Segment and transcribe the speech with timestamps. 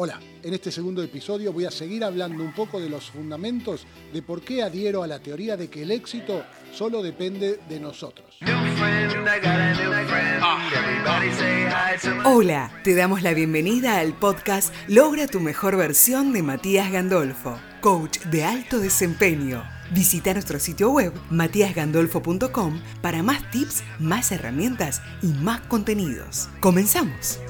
[0.00, 4.22] Hola, en este segundo episodio voy a seguir hablando un poco de los fundamentos de
[4.22, 8.38] por qué adhiero a la teoría de que el éxito solo depende de nosotros.
[12.24, 18.20] Hola, te damos la bienvenida al podcast Logra tu mejor versión de Matías Gandolfo, coach
[18.30, 19.62] de alto desempeño.
[19.90, 26.48] Visita nuestro sitio web matíasgandolfo.com para más tips, más herramientas y más contenidos.
[26.60, 27.40] Comenzamos.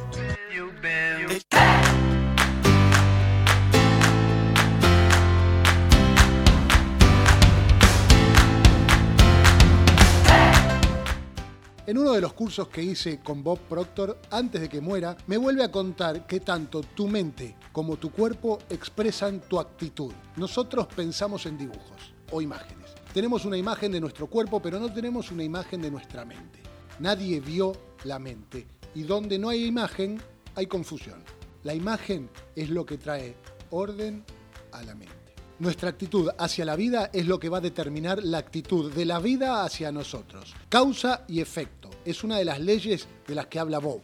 [11.88, 15.38] En uno de los cursos que hice con Bob Proctor, antes de que muera, me
[15.38, 20.12] vuelve a contar que tanto tu mente como tu cuerpo expresan tu actitud.
[20.36, 22.90] Nosotros pensamos en dibujos o imágenes.
[23.14, 26.60] Tenemos una imagen de nuestro cuerpo, pero no tenemos una imagen de nuestra mente.
[26.98, 27.72] Nadie vio
[28.04, 28.66] la mente.
[28.94, 30.20] Y donde no hay imagen,
[30.56, 31.24] hay confusión.
[31.62, 33.34] La imagen es lo que trae
[33.70, 34.26] orden
[34.72, 35.17] a la mente.
[35.60, 39.18] Nuestra actitud hacia la vida es lo que va a determinar la actitud de la
[39.18, 40.54] vida hacia nosotros.
[40.68, 44.00] Causa y efecto es una de las leyes de las que habla Bob.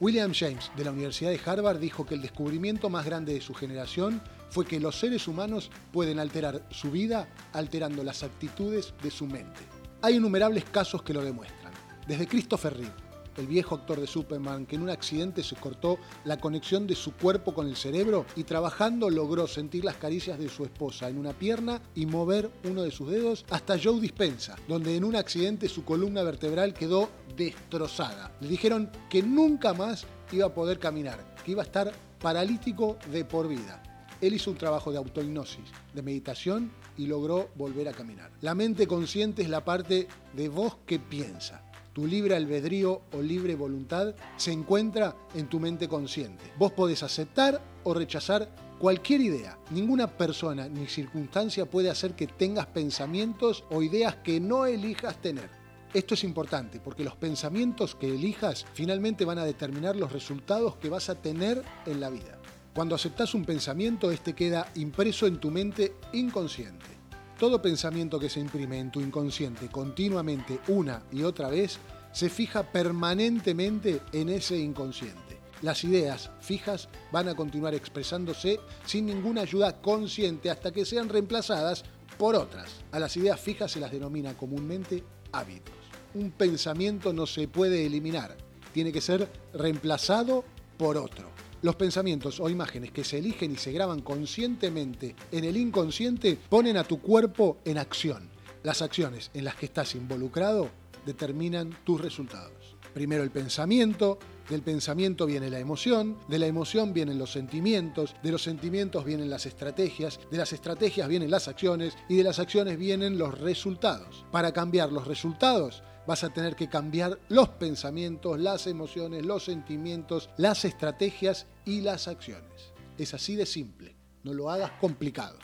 [0.00, 3.52] William James de la Universidad de Harvard dijo que el descubrimiento más grande de su
[3.52, 9.26] generación fue que los seres humanos pueden alterar su vida alterando las actitudes de su
[9.26, 9.60] mente.
[10.00, 11.74] Hay innumerables casos que lo demuestran.
[12.08, 13.05] Desde Christopher Reeve,
[13.36, 17.12] el viejo actor de Superman, que en un accidente se cortó la conexión de su
[17.12, 21.32] cuerpo con el cerebro y trabajando logró sentir las caricias de su esposa en una
[21.32, 25.84] pierna y mover uno de sus dedos, hasta Joe Dispensa, donde en un accidente su
[25.84, 28.32] columna vertebral quedó destrozada.
[28.40, 33.24] Le dijeron que nunca más iba a poder caminar, que iba a estar paralítico de
[33.24, 33.82] por vida.
[34.20, 38.30] Él hizo un trabajo de autohipnosis, de meditación y logró volver a caminar.
[38.40, 41.62] La mente consciente es la parte de vos que piensa.
[41.96, 46.52] Tu libre albedrío o libre voluntad se encuentra en tu mente consciente.
[46.58, 49.58] Vos podés aceptar o rechazar cualquier idea.
[49.70, 55.48] Ninguna persona ni circunstancia puede hacer que tengas pensamientos o ideas que no elijas tener.
[55.94, 60.90] Esto es importante porque los pensamientos que elijas finalmente van a determinar los resultados que
[60.90, 62.38] vas a tener en la vida.
[62.74, 66.95] Cuando aceptas un pensamiento, este queda impreso en tu mente inconsciente.
[67.38, 71.78] Todo pensamiento que se imprime en tu inconsciente continuamente una y otra vez
[72.12, 75.38] se fija permanentemente en ese inconsciente.
[75.60, 81.84] Las ideas fijas van a continuar expresándose sin ninguna ayuda consciente hasta que sean reemplazadas
[82.16, 82.70] por otras.
[82.90, 85.74] A las ideas fijas se las denomina comúnmente hábitos.
[86.14, 88.34] Un pensamiento no se puede eliminar,
[88.72, 90.42] tiene que ser reemplazado
[90.78, 91.28] por otro.
[91.66, 96.76] Los pensamientos o imágenes que se eligen y se graban conscientemente en el inconsciente ponen
[96.76, 98.30] a tu cuerpo en acción.
[98.62, 100.70] Las acciones en las que estás involucrado
[101.04, 102.76] determinan tus resultados.
[102.94, 108.30] Primero el pensamiento, del pensamiento viene la emoción, de la emoción vienen los sentimientos, de
[108.30, 112.78] los sentimientos vienen las estrategias, de las estrategias vienen las acciones y de las acciones
[112.78, 114.24] vienen los resultados.
[114.30, 120.30] Para cambiar los resultados vas a tener que cambiar los pensamientos, las emociones, los sentimientos,
[120.36, 122.72] las estrategias y las acciones.
[122.98, 125.38] Es así de simple, no lo hagas complicado.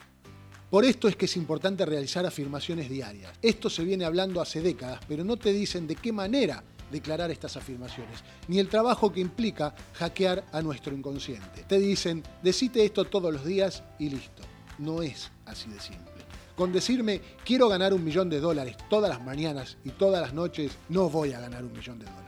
[0.69, 3.31] Por esto es que es importante realizar afirmaciones diarias.
[3.41, 7.57] Esto se viene hablando hace décadas, pero no te dicen de qué manera declarar estas
[7.57, 11.63] afirmaciones, ni el trabajo que implica hackear a nuestro inconsciente.
[11.67, 14.43] Te dicen, decite esto todos los días y listo.
[14.79, 16.12] No es así de simple.
[16.55, 20.71] Con decirme quiero ganar un millón de dólares todas las mañanas y todas las noches,
[20.89, 22.23] no voy a ganar un millón de dólares.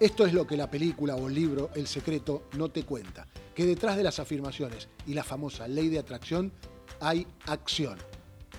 [0.00, 3.64] Esto es lo que la película o el libro El Secreto no te cuenta, que
[3.64, 6.52] detrás de las afirmaciones y la famosa ley de atracción
[7.00, 7.96] hay acción.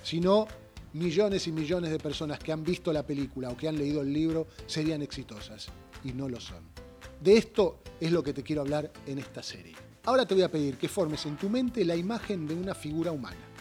[0.02, 0.48] Si no,
[0.94, 4.14] millones y millones de personas que han visto la película o que han leído el
[4.14, 5.68] libro serían exitosas
[6.06, 6.64] y no lo son.
[7.22, 9.76] De esto es lo que te quiero hablar en esta serie.
[10.06, 13.12] Ahora te voy a pedir que formes en tu mente la imagen de una figura
[13.12, 13.57] humana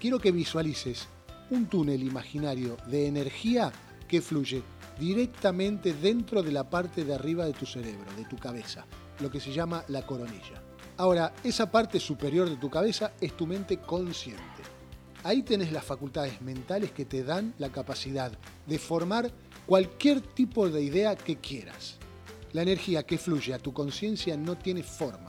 [0.00, 1.08] quiero que visualices
[1.50, 3.72] un túnel imaginario de energía
[4.08, 4.62] que fluye
[4.98, 8.86] directamente dentro de la parte de arriba de tu cerebro, de tu cabeza,
[9.20, 10.62] lo que se llama la coronilla.
[10.96, 14.42] Ahora, esa parte superior de tu cabeza es tu mente consciente.
[15.24, 18.32] Ahí tenés las facultades mentales que te dan la capacidad
[18.66, 19.30] de formar
[19.66, 21.96] cualquier tipo de idea que quieras.
[22.52, 25.28] La energía que fluye a tu conciencia no tiene forma,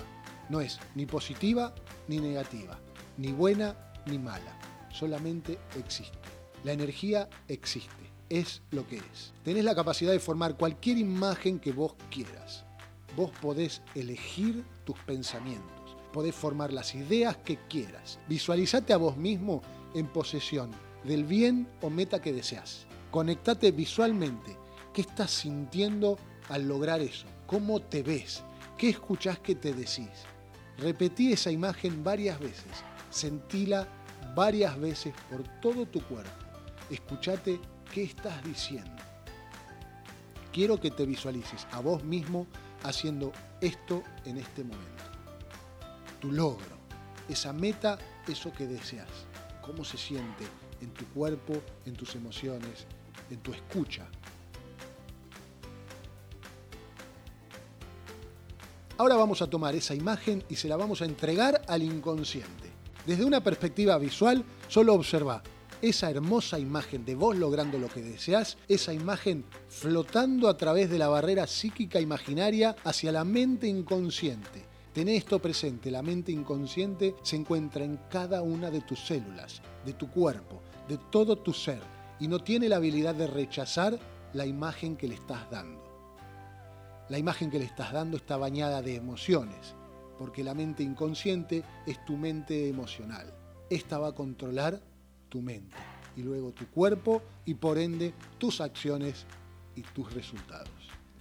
[0.50, 1.74] no es ni positiva
[2.08, 2.80] ni negativa,
[3.18, 4.58] ni buena ni mala,
[4.92, 6.18] solamente existe.
[6.64, 9.34] La energía existe, es lo que es.
[9.44, 12.66] Tenés la capacidad de formar cualquier imagen que vos quieras.
[13.16, 18.20] Vos podés elegir tus pensamientos, podés formar las ideas que quieras.
[18.28, 19.62] Visualizate a vos mismo
[19.94, 20.72] en posesión
[21.04, 22.86] del bien o meta que deseas.
[23.12, 24.58] Conectate visualmente
[24.98, 26.18] ¿Qué estás sintiendo
[26.50, 27.28] al lograr eso?
[27.46, 28.42] ¿Cómo te ves?
[28.80, 30.10] ¿Qué escuchás que te decís?
[30.80, 32.66] Repetí esa imagen varias veces.
[33.12, 33.88] Sentila
[34.38, 36.46] varias veces por todo tu cuerpo.
[36.92, 37.60] Escuchate
[37.92, 39.02] qué estás diciendo.
[40.54, 42.46] Quiero que te visualices a vos mismo
[42.84, 43.32] haciendo
[43.62, 45.04] esto en este momento.
[46.22, 46.78] Tu logro,
[47.28, 47.98] esa meta,
[48.28, 49.10] eso que deseas.
[49.64, 50.46] ¿Cómo se siente
[50.82, 51.54] en tu cuerpo,
[51.88, 52.86] en tus emociones,
[53.32, 54.06] en tu escucha?
[59.00, 62.67] Ahora vamos a tomar esa imagen y se la vamos a entregar al inconsciente.
[63.08, 65.42] Desde una perspectiva visual, solo observa
[65.82, 70.98] esa hermosa imagen de vos logrando lo que deseas, esa imagen flotando a través de
[70.98, 74.66] la barrera psíquica imaginaria hacia la mente inconsciente.
[74.92, 79.94] Ten esto presente, la mente inconsciente se encuentra en cada una de tus células, de
[79.94, 81.80] tu cuerpo, de todo tu ser,
[82.20, 83.98] y no tiene la habilidad de rechazar
[84.34, 85.82] la imagen que le estás dando.
[87.08, 89.77] La imagen que le estás dando está bañada de emociones,
[90.18, 93.34] porque la mente inconsciente es tu mente emocional.
[93.70, 94.82] Esta va a controlar
[95.30, 95.76] tu mente
[96.16, 99.26] y luego tu cuerpo y por ende tus acciones
[99.76, 100.70] y tus resultados.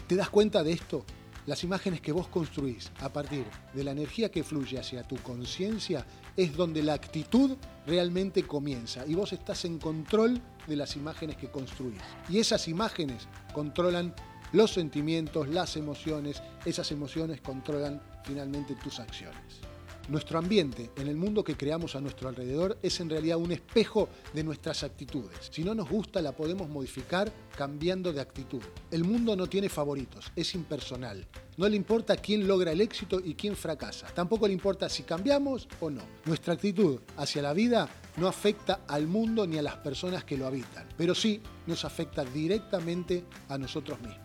[0.06, 1.04] ¿Te das cuenta de esto?
[1.46, 6.04] Las imágenes que vos construís a partir de la energía que fluye hacia tu conciencia
[6.36, 7.56] es donde la actitud
[7.86, 12.02] realmente comienza y vos estás en control de las imágenes que construís.
[12.28, 14.12] Y esas imágenes controlan
[14.52, 19.60] los sentimientos, las emociones, esas emociones controlan finalmente tus acciones.
[20.08, 24.08] Nuestro ambiente, en el mundo que creamos a nuestro alrededor, es en realidad un espejo
[24.32, 25.48] de nuestras actitudes.
[25.50, 28.62] Si no nos gusta, la podemos modificar cambiando de actitud.
[28.92, 31.26] El mundo no tiene favoritos, es impersonal.
[31.56, 34.06] No le importa quién logra el éxito y quién fracasa.
[34.14, 36.02] Tampoco le importa si cambiamos o no.
[36.24, 40.46] Nuestra actitud hacia la vida no afecta al mundo ni a las personas que lo
[40.46, 44.20] habitan, pero sí nos afecta directamente a nosotros mismos.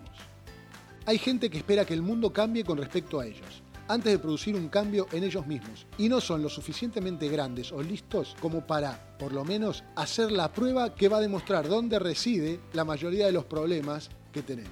[1.08, 4.56] Hay gente que espera que el mundo cambie con respecto a ellos antes de producir
[4.56, 9.18] un cambio en ellos mismos y no son lo suficientemente grandes o listos como para,
[9.18, 13.34] por lo menos, hacer la prueba que va a demostrar dónde reside la mayoría de
[13.34, 14.72] los problemas que tenemos,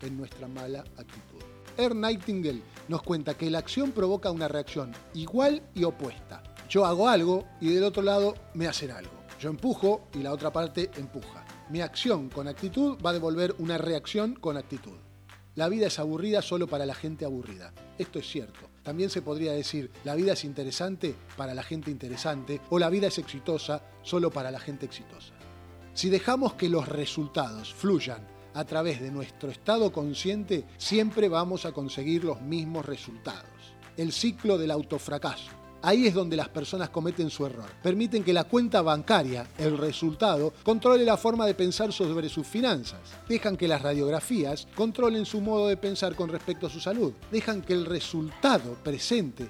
[0.00, 1.42] en nuestra mala actitud.
[1.76, 6.42] Er Nightingale nos cuenta que la acción provoca una reacción igual y opuesta.
[6.70, 9.12] Yo hago algo y del otro lado me hacen algo.
[9.38, 11.44] Yo empujo y la otra parte empuja.
[11.68, 14.96] Mi acción con actitud va a devolver una reacción con actitud.
[15.58, 17.72] La vida es aburrida solo para la gente aburrida.
[17.98, 18.60] Esto es cierto.
[18.84, 23.08] También se podría decir, la vida es interesante para la gente interesante o la vida
[23.08, 25.34] es exitosa solo para la gente exitosa.
[25.94, 28.24] Si dejamos que los resultados fluyan
[28.54, 33.50] a través de nuestro estado consciente, siempre vamos a conseguir los mismos resultados.
[33.96, 35.50] El ciclo del autofracaso.
[35.80, 37.70] Ahí es donde las personas cometen su error.
[37.82, 43.00] Permiten que la cuenta bancaria, el resultado, controle la forma de pensar sobre sus finanzas.
[43.28, 47.12] Dejan que las radiografías controlen su modo de pensar con respecto a su salud.
[47.30, 49.48] Dejan que el resultado presente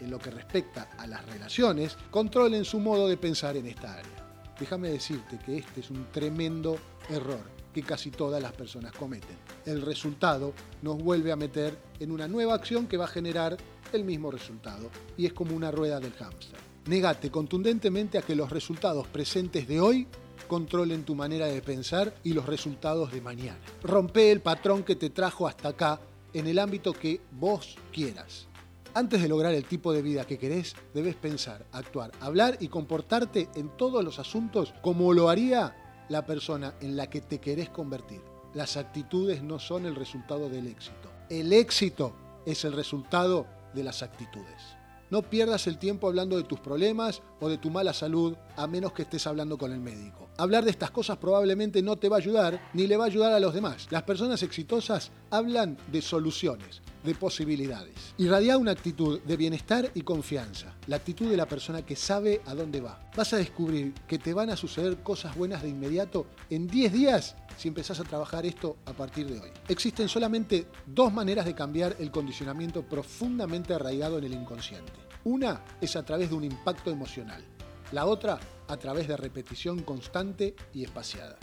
[0.00, 4.28] en lo que respecta a las relaciones controlen su modo de pensar en esta área.
[4.58, 6.76] Déjame decirte que este es un tremendo
[7.08, 9.36] error que casi todas las personas cometen.
[9.64, 10.52] El resultado
[10.82, 13.56] nos vuelve a meter en una nueva acción que va a generar
[13.96, 16.58] el mismo resultado y es como una rueda del hámster.
[16.86, 20.06] Negate contundentemente a que los resultados presentes de hoy
[20.48, 23.58] controlen tu manera de pensar y los resultados de mañana.
[23.82, 26.00] Rompe el patrón que te trajo hasta acá
[26.32, 28.46] en el ámbito que vos quieras.
[28.94, 33.48] Antes de lograr el tipo de vida que querés, debes pensar, actuar, hablar y comportarte
[33.54, 35.76] en todos los asuntos como lo haría
[36.08, 38.22] la persona en la que te querés convertir.
[38.54, 41.10] Las actitudes no son el resultado del éxito.
[41.28, 42.14] El éxito
[42.46, 44.76] es el resultado de las actitudes.
[45.10, 48.92] No pierdas el tiempo hablando de tus problemas o de tu mala salud a menos
[48.92, 50.28] que estés hablando con el médico.
[50.36, 53.32] Hablar de estas cosas probablemente no te va a ayudar ni le va a ayudar
[53.32, 53.86] a los demás.
[53.90, 58.14] Las personas exitosas hablan de soluciones, de posibilidades.
[58.18, 62.54] Irradia una actitud de bienestar y confianza, la actitud de la persona que sabe a
[62.54, 63.08] dónde va.
[63.16, 67.36] Vas a descubrir que te van a suceder cosas buenas de inmediato en 10 días
[67.56, 69.50] si empezás a trabajar esto a partir de hoy.
[69.68, 74.92] Existen solamente dos maneras de cambiar el condicionamiento profundamente arraigado en el inconsciente.
[75.24, 77.44] Una es a través de un impacto emocional,
[77.92, 81.38] la otra a través de repetición constante y espaciada.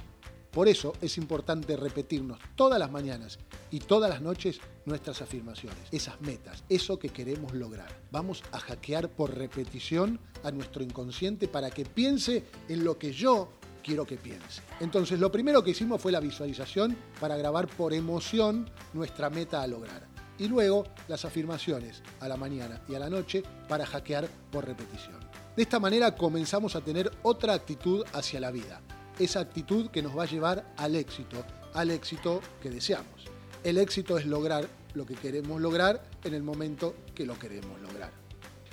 [0.52, 3.40] Por eso es importante repetirnos todas las mañanas
[3.72, 7.90] y todas las noches nuestras afirmaciones, esas metas, eso que queremos lograr.
[8.10, 13.50] Vamos a hackear por repetición a nuestro inconsciente para que piense en lo que yo
[13.84, 14.62] quiero que piense.
[14.80, 19.68] Entonces lo primero que hicimos fue la visualización para grabar por emoción nuestra meta a
[19.68, 20.08] lograr.
[20.40, 25.20] Y luego las afirmaciones a la mañana y a la noche para hackear por repetición.
[25.56, 28.82] De esta manera comenzamos a tener otra actitud hacia la vida.
[29.18, 33.24] Esa actitud que nos va a llevar al éxito, al éxito que deseamos.
[33.64, 38.12] El éxito es lograr lo que queremos lograr en el momento que lo queremos lograr.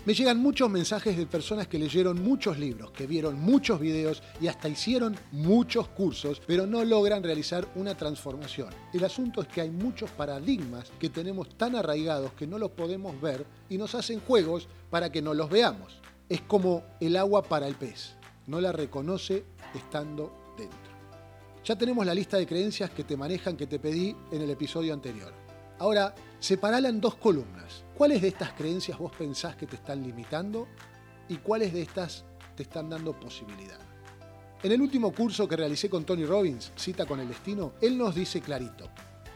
[0.04, 4.48] Me llegan muchos mensajes de personas que leyeron muchos libros, que vieron muchos videos y
[4.48, 8.70] hasta hicieron muchos cursos, pero no logran realizar una transformación.
[8.92, 13.20] El asunto es que hay muchos paradigmas que tenemos tan arraigados que no los podemos
[13.20, 16.01] ver y nos hacen juegos para que no los veamos.
[16.28, 18.14] Es como el agua para el pez,
[18.46, 20.92] no la reconoce estando dentro.
[21.64, 24.92] Ya tenemos la lista de creencias que te manejan que te pedí en el episodio
[24.92, 25.32] anterior.
[25.78, 27.84] Ahora, separala en dos columnas.
[27.96, 30.66] ¿Cuáles de estas creencias vos pensás que te están limitando
[31.28, 32.24] y cuáles de estas
[32.56, 33.78] te están dando posibilidad?
[34.62, 38.14] En el último curso que realicé con Tony Robbins, Cita con el Destino, él nos
[38.14, 38.88] dice clarito,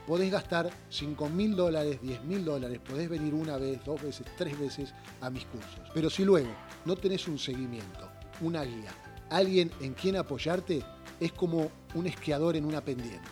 [0.06, 4.58] podés gastar 5 mil dólares, 10 mil dólares, podés venir una vez, dos veces, tres
[4.58, 5.80] veces a mis cursos.
[5.92, 6.50] Pero si luego
[6.84, 8.08] no tenés un seguimiento,
[8.40, 8.92] una guía,
[9.30, 10.82] alguien en quien apoyarte,
[11.18, 13.30] es como un esquiador en una pendiente.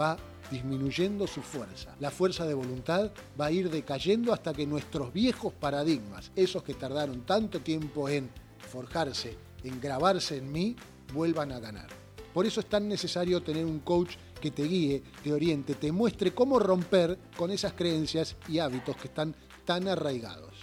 [0.00, 0.16] Va
[0.50, 1.94] disminuyendo su fuerza.
[1.98, 6.74] La fuerza de voluntad va a ir decayendo hasta que nuestros viejos paradigmas, esos que
[6.74, 8.30] tardaron tanto tiempo en
[8.70, 10.76] forjarse, en grabarse en mí,
[11.12, 11.88] vuelvan a ganar.
[12.32, 16.34] Por eso es tan necesario tener un coach que te guíe, te oriente, te muestre
[16.34, 20.54] cómo romper con esas creencias y hábitos que están tan arraigados.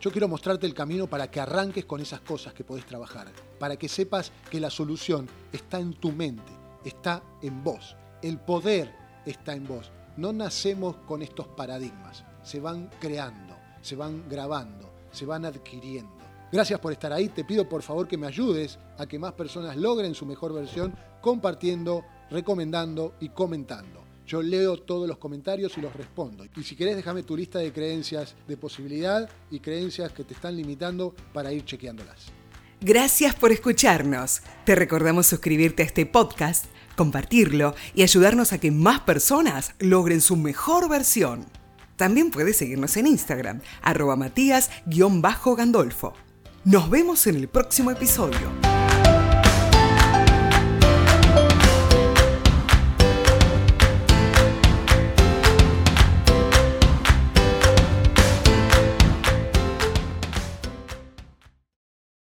[0.00, 3.26] Yo quiero mostrarte el camino para que arranques con esas cosas que podés trabajar,
[3.58, 6.52] para que sepas que la solución está en tu mente,
[6.84, 7.96] está en vos.
[8.22, 8.94] El poder
[9.26, 9.90] está en vos.
[10.16, 16.16] No nacemos con estos paradigmas, se van creando, se van grabando, se van adquiriendo.
[16.50, 19.76] Gracias por estar ahí, te pido por favor que me ayudes a que más personas
[19.76, 24.04] logren su mejor versión compartiendo, recomendando y comentando.
[24.26, 26.44] Yo leo todos los comentarios y los respondo.
[26.56, 30.56] Y si querés, déjame tu lista de creencias de posibilidad y creencias que te están
[30.56, 32.26] limitando para ir chequeándolas.
[32.80, 34.42] Gracias por escucharnos.
[34.64, 36.66] Te recordamos suscribirte a este podcast
[36.98, 41.46] compartirlo y ayudarnos a que más personas logren su mejor versión.
[41.96, 46.12] También puedes seguirnos en Instagram, arroba matías-gandolfo.
[46.64, 48.67] Nos vemos en el próximo episodio.